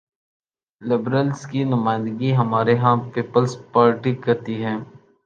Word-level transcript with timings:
Liberals 0.81 1.45
کی 1.47 1.63
نمائندگی 1.65 2.31
ہمارے 2.35 2.75
ہاں 2.77 2.95
پیپلز 3.13 3.57
پارٹی 3.73 4.13
کرتی 4.23 4.63
ہے۔ 4.63 4.75